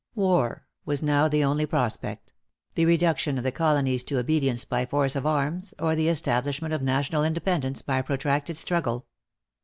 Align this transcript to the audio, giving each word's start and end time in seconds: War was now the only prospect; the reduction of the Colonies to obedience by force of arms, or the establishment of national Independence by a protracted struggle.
War 0.15 0.65
was 0.83 1.03
now 1.03 1.27
the 1.27 1.43
only 1.43 1.67
prospect; 1.67 2.33
the 2.73 2.85
reduction 2.87 3.37
of 3.37 3.43
the 3.43 3.51
Colonies 3.51 4.03
to 4.05 4.17
obedience 4.17 4.65
by 4.65 4.83
force 4.83 5.15
of 5.15 5.27
arms, 5.27 5.75
or 5.77 5.95
the 5.95 6.09
establishment 6.09 6.73
of 6.73 6.81
national 6.81 7.23
Independence 7.23 7.83
by 7.83 7.99
a 7.99 8.03
protracted 8.03 8.57
struggle. 8.57 9.05